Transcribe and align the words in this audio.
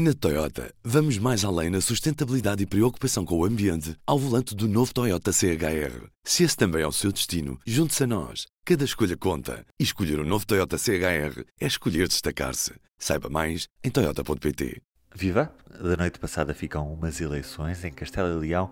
Na 0.00 0.14
Toyota, 0.14 0.72
vamos 0.84 1.18
mais 1.18 1.44
além 1.44 1.70
na 1.70 1.80
sustentabilidade 1.80 2.62
e 2.62 2.66
preocupação 2.66 3.24
com 3.24 3.36
o 3.36 3.44
ambiente 3.44 3.96
ao 4.06 4.16
volante 4.16 4.54
do 4.54 4.68
novo 4.68 4.94
Toyota 4.94 5.32
CHR. 5.32 6.06
Se 6.22 6.44
esse 6.44 6.56
também 6.56 6.82
é 6.82 6.86
o 6.86 6.92
seu 6.92 7.10
destino, 7.10 7.58
junte-se 7.66 8.04
a 8.04 8.06
nós. 8.06 8.46
Cada 8.64 8.84
escolha 8.84 9.16
conta. 9.16 9.66
E 9.76 9.82
escolher 9.82 10.20
o 10.20 10.22
um 10.22 10.24
novo 10.24 10.46
Toyota 10.46 10.78
CHR 10.78 11.42
é 11.60 11.66
escolher 11.66 12.06
destacar-se. 12.06 12.74
Saiba 12.96 13.28
mais 13.28 13.66
em 13.82 13.90
Toyota.pt. 13.90 14.80
Viva! 15.16 15.52
Da 15.68 15.96
noite 15.96 16.20
passada 16.20 16.54
ficam 16.54 16.92
umas 16.92 17.20
eleições 17.20 17.84
em 17.84 17.90
Castelo 17.90 18.44
e 18.44 18.46
Leão 18.46 18.70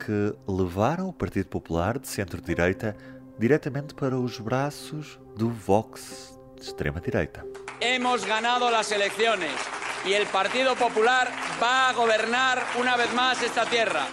que 0.00 0.34
levaram 0.50 1.10
o 1.10 1.12
Partido 1.12 1.48
Popular 1.48 1.98
de 1.98 2.08
centro-direita 2.08 2.96
diretamente 3.38 3.92
para 3.92 4.18
os 4.18 4.38
braços 4.38 5.20
do 5.36 5.50
Vox 5.50 6.32
de 6.56 6.62
extrema-direita. 6.62 7.44
Hemos 7.78 8.24
ganado 8.24 8.70
las 8.70 8.90
elecciones 8.90 9.52
y 10.04 10.14
el 10.14 10.26
Partido 10.26 10.74
Popular 10.74 11.28
va 11.62 11.88
a 11.88 11.92
gobernar 11.92 12.62
una 12.80 12.96
vez 12.96 13.14
más 13.14 13.40
esta 13.42 13.64
tierra. 13.66 14.06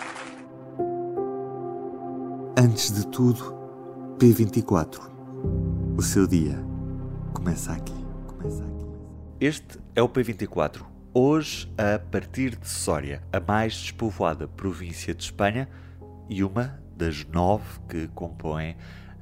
Antes 2.55 2.93
de 2.93 3.09
tudo, 3.09 4.15
P24. 4.19 4.99
O 5.97 6.01
seu 6.01 6.27
dia 6.27 6.61
começa 7.33 7.71
aqui. 7.71 7.93
Começa 8.27 8.63
aqui. 8.63 8.85
Este 9.39 9.79
é 9.95 10.01
o 10.03 10.09
P24. 10.09 10.85
Hoje, 11.13 11.71
a 11.77 11.97
partir 11.97 12.55
de 12.55 12.69
Sória, 12.69 13.23
a 13.33 13.39
mais 13.39 13.73
despovoada 13.73 14.47
província 14.47 15.13
de 15.15 15.23
Espanha 15.23 15.67
e 16.29 16.43
uma 16.43 16.79
das 16.95 17.25
nove 17.25 17.65
que 17.87 18.07
compõem 18.09 18.77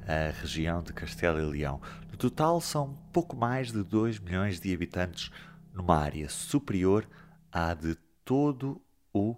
a 0.06 0.32
região 0.40 0.82
de 0.82 0.92
Castelo 0.92 1.40
e 1.40 1.44
Leão. 1.44 1.80
No 2.10 2.18
total, 2.18 2.60
são 2.60 2.94
pouco 3.12 3.36
mais 3.36 3.72
de 3.72 3.82
2 3.82 4.18
milhões 4.18 4.60
de 4.60 4.74
habitantes 4.74 5.30
numa 5.78 5.96
área 5.96 6.28
superior 6.28 7.08
à 7.50 7.72
de 7.72 7.96
todo 8.24 8.82
o 9.12 9.36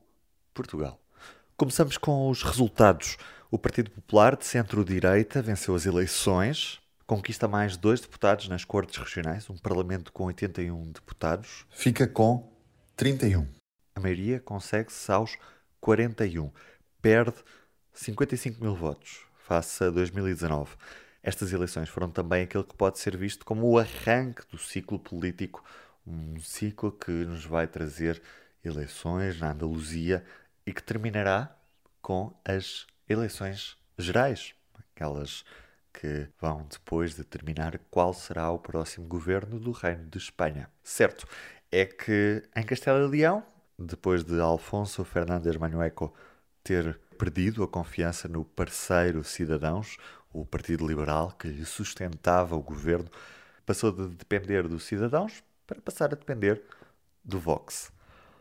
Portugal. 0.52 0.98
Começamos 1.56 1.98
com 1.98 2.30
os 2.30 2.42
resultados. 2.42 3.16
O 3.50 3.58
Partido 3.58 3.90
Popular 3.90 4.36
de 4.36 4.46
centro-direita 4.46 5.42
venceu 5.42 5.74
as 5.74 5.84
eleições, 5.84 6.80
conquista 7.06 7.46
mais 7.46 7.76
dois 7.76 8.00
deputados 8.00 8.48
nas 8.48 8.64
Cortes 8.64 8.96
Regionais, 8.96 9.48
um 9.50 9.58
Parlamento 9.58 10.12
com 10.12 10.24
81 10.24 10.92
deputados. 10.92 11.66
Fica 11.70 12.08
com 12.08 12.50
31. 12.96 13.46
A 13.94 14.00
maioria 14.00 14.40
consegue-se 14.40 15.12
aos 15.12 15.36
41. 15.80 16.50
Perde 17.02 17.36
55 17.92 18.62
mil 18.62 18.74
votos 18.74 19.20
face 19.46 19.84
a 19.84 19.90
2019. 19.90 20.70
Estas 21.22 21.52
eleições 21.52 21.88
foram 21.88 22.10
também 22.10 22.44
aquele 22.44 22.64
que 22.64 22.74
pode 22.74 22.98
ser 22.98 23.16
visto 23.16 23.44
como 23.44 23.68
o 23.68 23.78
arranque 23.78 24.42
do 24.50 24.56
ciclo 24.56 24.98
político 24.98 25.62
um 26.10 26.40
ciclo 26.40 26.92
que 26.92 27.10
nos 27.10 27.44
vai 27.44 27.66
trazer 27.66 28.20
eleições 28.64 29.38
na 29.38 29.52
Andaluzia 29.52 30.24
e 30.66 30.72
que 30.72 30.82
terminará 30.82 31.54
com 32.02 32.34
as 32.44 32.86
eleições 33.08 33.76
gerais, 33.98 34.54
aquelas 34.74 35.44
que 35.92 36.28
vão 36.40 36.66
depois 36.70 37.14
determinar 37.14 37.78
qual 37.90 38.12
será 38.12 38.50
o 38.50 38.58
próximo 38.58 39.06
governo 39.06 39.58
do 39.58 39.72
Reino 39.72 40.08
de 40.08 40.18
Espanha. 40.18 40.68
Certo 40.82 41.26
é 41.70 41.84
que 41.84 42.42
em 42.54 42.62
Castelo 42.62 43.06
e 43.06 43.18
Leão, 43.18 43.42
depois 43.78 44.24
de 44.24 44.38
Alfonso 44.40 45.04
Fernández 45.04 45.56
Manueco 45.56 46.14
ter 46.62 46.98
perdido 47.18 47.62
a 47.62 47.68
confiança 47.68 48.28
no 48.28 48.44
parceiro 48.44 49.24
Cidadãos, 49.24 49.96
o 50.32 50.44
Partido 50.44 50.86
Liberal 50.86 51.32
que 51.32 51.64
sustentava 51.64 52.54
o 52.54 52.62
governo, 52.62 53.10
passou 53.66 53.90
de 53.90 54.08
depender 54.14 54.66
dos 54.68 54.84
Cidadãos 54.84 55.42
para 55.70 55.80
passar 55.80 56.12
a 56.12 56.16
depender 56.16 56.60
do 57.22 57.38
Vox. 57.38 57.92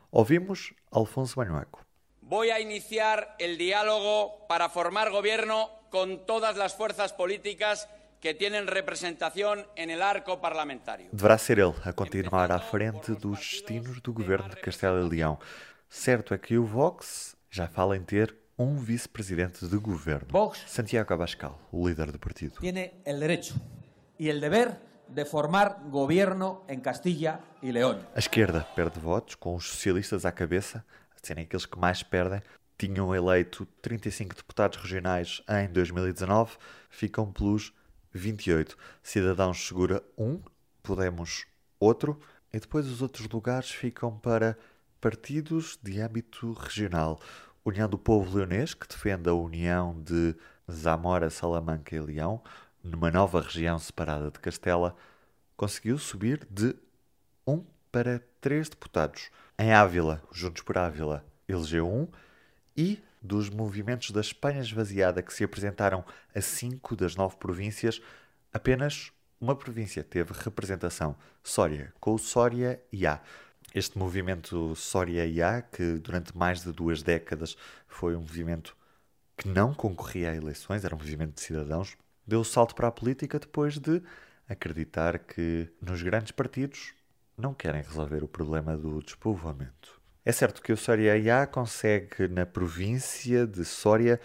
Ouvimos 0.10 0.74
Alfonso 0.92 1.40
Manuaco. 1.40 1.86
Voy 2.22 2.50
a 2.50 2.60
iniciar 2.60 3.36
el 3.38 3.56
diálogo 3.56 4.48
para 4.48 4.68
formar 4.68 5.12
gobierno 5.12 5.70
con 5.92 6.26
todas 6.26 6.58
las 6.58 6.74
fuerzas 6.74 7.14
políticas 7.14 7.88
que 8.20 8.34
tienen 8.34 8.66
representación 8.66 9.68
en 9.76 9.92
el 9.92 10.02
arco 10.02 10.42
parlamentario. 10.42 11.10
Deverá 11.12 11.38
ser 11.38 11.60
ele 11.60 11.76
a 11.86 11.94
continuar 11.94 12.52
à 12.52 12.60
frente 12.60 13.14
dos 13.14 13.38
destinos 13.38 14.02
do 14.02 14.12
governo 14.12 14.50
de 14.50 14.56
Castelo 14.56 15.06
e 15.06 15.10
Leão. 15.10 15.38
Certo 15.88 16.34
é 16.34 16.38
que 16.40 16.58
o 16.58 16.66
Vox 16.66 17.36
já 17.52 17.68
fala 17.68 17.96
em 17.96 18.04
ter 18.04 18.36
um 18.58 18.76
vice-presidente 18.78 19.68
de 19.68 19.78
governo. 19.78 20.28
Vox, 20.32 20.64
Santiago 20.66 21.14
Abascal, 21.14 21.60
o 21.72 21.88
líder 21.88 22.12
do 22.12 22.20
partido. 22.20 22.60
Tiene 22.60 23.02
el 23.06 23.20
derecho 23.20 23.54
y 24.18 24.30
el 24.30 24.42
deber 24.42 24.89
de 25.10 25.26
formar 25.26 25.82
gobierno 25.90 26.64
en 26.68 26.82
Castilla 26.82 27.40
y 27.62 27.72
León. 27.72 28.00
A 28.16 28.20
esquerda 28.20 28.68
perde 28.76 29.00
votos, 29.00 29.36
com 29.36 29.56
os 29.56 29.70
socialistas 29.70 30.26
à 30.26 30.32
cabeça, 30.32 30.86
a 31.12 31.26
serem 31.26 31.44
aqueles 31.44 31.66
que 31.66 31.80
mais 31.80 32.04
perdem. 32.04 32.42
Tinham 32.78 33.14
eleito 33.14 33.66
35 33.82 34.36
deputados 34.36 34.78
regionais 34.78 35.42
em 35.50 35.68
2019, 35.72 36.58
ficam 36.90 37.32
pelos 37.32 37.74
28. 38.14 38.78
Cidadãos 39.04 39.68
segura 39.68 40.04
um, 40.18 40.40
Podemos 40.82 41.46
outro, 41.80 42.20
e 42.54 42.60
depois 42.60 42.88
os 42.88 43.02
outros 43.02 43.28
lugares 43.30 43.70
ficam 43.70 44.18
para 44.18 44.58
partidos 45.00 45.78
de 45.82 46.00
âmbito 46.02 46.54
regional. 46.54 47.20
União 47.64 47.88
do 47.88 47.98
Povo 47.98 48.38
Leonês, 48.38 48.74
que 48.74 48.88
defende 48.88 49.30
a 49.30 49.34
união 49.34 50.02
de 50.02 50.36
Zamora, 50.72 51.30
Salamanca 51.30 51.96
e 51.96 52.00
Leão, 52.00 52.42
numa 52.84 53.12
nova 53.12 53.42
região 53.42 53.78
separada 53.78 54.32
de 54.32 54.40
Castela, 54.40 54.96
conseguiu 55.56 55.98
subir 55.98 56.48
de 56.50 56.76
um 57.46 57.64
para 57.92 58.22
três 58.40 58.70
deputados. 58.70 59.30
Em 59.58 59.74
Ávila, 59.74 60.22
Juntos 60.32 60.62
por 60.62 60.78
Ávila, 60.78 61.26
elegeu 61.48 61.88
um, 61.88 62.08
e 62.78 63.02
dos 63.22 63.50
movimentos 63.50 64.12
da 64.12 64.22
Espanha 64.22 64.62
esvaziada 64.62 65.22
que 65.22 65.34
se 65.34 65.44
apresentaram 65.44 66.06
a 66.34 66.42
cinco 66.42 66.96
das 66.96 67.16
nove 67.16 67.36
províncias, 67.38 68.02
apenas 68.54 69.12
uma 69.42 69.56
província 69.56 70.04
teve 70.04 70.34
representação, 70.34 71.16
Sória, 71.44 71.94
com 72.00 72.14
o 72.14 72.20
Sória 72.20 72.82
IA. 72.92 73.22
Este 73.74 73.98
movimento 73.98 74.76
Sória 74.76 75.26
IA, 75.26 75.62
que 75.62 75.94
durante 75.96 76.36
mais 76.38 76.64
de 76.64 76.72
duas 76.72 77.04
décadas 77.04 77.56
foi 77.88 78.16
um 78.16 78.22
movimento 78.22 78.76
que 79.38 79.48
não 79.48 79.74
concorria 79.74 80.32
a 80.32 80.36
eleições, 80.36 80.84
era 80.84 80.96
um 80.96 80.98
movimento 80.98 81.36
de 81.36 81.42
cidadãos, 81.42 81.98
deu 82.30 82.42
o 82.42 82.46
salto 82.46 82.76
para 82.76 82.88
a 82.88 82.92
política 82.92 83.40
depois 83.40 83.78
de 83.78 84.02
acreditar 84.48 85.20
que 85.20 85.68
nos 85.82 86.02
grandes 86.02 86.32
partidos 86.32 86.94
não 87.38 87.54
querem 87.54 87.82
resolver 87.82 88.24
o 88.24 88.28
problema 88.28 88.78
do 88.78 89.02
despovoamento. 89.02 90.00
É 90.24 90.32
certo 90.32 90.62
que 90.62 90.72
o 90.72 90.78
Soria 90.78 91.18
IA 91.18 91.48
consegue, 91.48 92.28
na 92.28 92.46
província 92.46 93.48
de 93.48 93.66
Soria, 93.66 94.20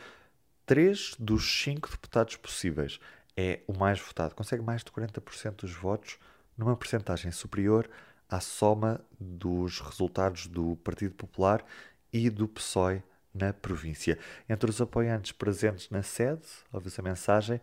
três 0.67 1.15
dos 1.19 1.63
cinco 1.63 1.91
deputados 1.91 2.37
possíveis. 2.37 3.01
É 3.37 3.61
o 3.67 3.77
mais 3.77 4.01
votado, 4.01 4.35
consegue 4.35 4.63
mais 4.63 4.85
de 4.85 4.91
40% 4.91 5.63
dos 5.63 5.73
votos, 5.73 6.19
numa 6.57 6.77
percentagem 6.77 7.33
superior 7.33 7.89
à 8.29 8.41
soma 8.41 9.01
dos 9.19 9.81
resultados 9.81 10.47
do 10.47 10.77
Partido 10.77 11.15
Popular 11.15 11.65
e 12.13 12.31
do 12.31 12.47
PSOE 12.47 13.03
na 13.33 13.53
província. 13.53 14.19
Entre 14.49 14.71
os 14.71 14.81
apoiantes 14.81 15.33
presentes 15.33 15.91
na 15.91 16.03
sede, 16.03 16.47
ouve-se 16.73 17.01
a 17.01 17.05
mensagem, 17.05 17.61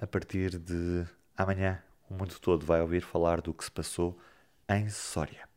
a 0.00 0.06
partir 0.06 0.58
de 0.58 1.06
amanhã 1.36 1.82
o 2.08 2.14
mundo 2.14 2.34
todo 2.40 2.64
vai 2.64 2.80
ouvir 2.80 3.02
falar 3.02 3.40
do 3.40 3.52
que 3.52 3.64
se 3.64 3.70
passou 3.70 4.16
em 4.68 4.88
Soria. 4.88 5.48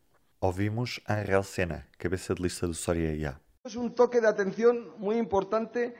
Ouvimos 0.41 0.99
Angel 1.07 1.43
Sena, 1.43 1.85
cabeça 1.97 2.33
de 2.33 2.41
lista 2.41 2.65
do 2.65 2.73
Soria 2.73 3.13
IA. 3.13 3.39
Es 3.65 3.75
un 3.75 3.93
toque 3.93 4.21
de 4.21 4.27
atención 4.27 4.93
muy 4.97 5.17
importante 5.17 5.93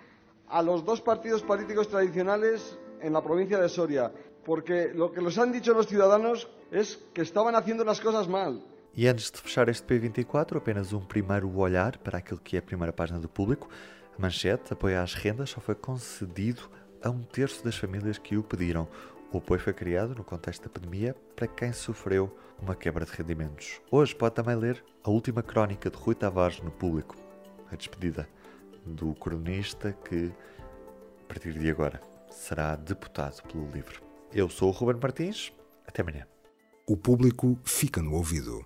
a 0.48 0.62
los 0.62 0.84
dos 0.84 1.02
partidos 1.02 1.44
políticos 1.44 1.90
tradicionales 1.90 2.80
en 3.02 3.14
la 3.14 3.22
provincia 3.22 3.60
de 3.60 3.70
Soria, 3.70 4.12
porque 4.46 4.92
lo 4.96 5.12
que 5.12 5.22
nos 5.22 5.38
han 5.38 5.52
dicho 5.52 5.74
los 5.74 5.88
ciudadanos 5.88 6.50
es 6.72 6.98
que 7.14 7.22
estaban 7.22 7.56
haciendo 7.56 7.84
las 7.84 8.00
cosas 8.00 8.28
mal. 8.28 8.64
E 8.96 9.08
antes 9.08 9.32
de 9.32 9.38
fechar 9.38 9.70
este 9.70 9.86
P24, 9.86 10.58
apenas 10.58 10.94
um 10.94 11.02
primeiro 11.02 11.48
olhar 11.56 11.98
para 12.00 12.18
aquilo 12.18 12.40
que 12.40 12.56
é 12.56 12.60
a 12.60 12.64
primeira 12.64 12.92
página 12.92 13.20
do 13.20 13.30
público. 13.30 13.70
A 14.18 14.22
manchete, 14.22 14.74
apoio 14.74 15.00
às 15.00 15.14
rendas, 15.14 15.52
só 15.52 15.62
foi 15.62 15.76
concedido 15.76 16.70
a 17.04 17.10
um 17.10 17.22
terço 17.22 17.64
das 17.64 17.76
famílias 17.76 18.18
que 18.18 18.38
o 18.38 18.44
pediram. 18.44 18.88
O 19.32 19.38
apoio 19.38 19.60
foi 19.60 19.74
criado 19.74 20.16
no 20.16 20.24
contexto 20.24 20.64
da 20.64 20.70
pandemia 20.70 21.16
para 21.36 21.48
quem 21.48 21.72
sofreu 21.72 22.36
uma 22.62 22.76
quebra 22.76 23.06
de 23.06 23.12
rendimentos. 23.12 23.80
Hoje 23.92 24.16
pode 24.16 24.36
também 24.36 24.56
ler 24.56 24.84
a 25.04 25.10
última 25.10 25.42
crónica 25.42 25.90
de 25.90 25.98
Rui 25.98 26.16
Tavares 26.16 26.60
no 26.62 26.72
público, 26.72 27.16
a 27.72 27.76
despedida 27.76 28.28
do 28.86 29.14
cronista 29.14 29.94
que, 29.94 30.32
a 31.24 31.28
partir 31.28 31.54
de 31.54 31.70
agora, 31.70 32.02
será 32.30 32.76
deputado 32.76 33.42
pelo 33.44 33.70
LIVRE. 33.72 34.00
Eu 34.34 34.50
sou 34.50 34.70
o 34.70 34.72
Ruben 34.72 35.00
Martins, 35.02 35.54
até 35.88 36.02
amanhã. 36.02 36.26
O 36.88 36.98
público 36.98 37.58
fica 37.64 38.02
no 38.02 38.14
ouvido. 38.14 38.66